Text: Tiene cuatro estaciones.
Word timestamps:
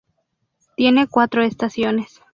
Tiene 0.75 1.05
cuatro 1.07 1.41
estaciones. 1.43 2.21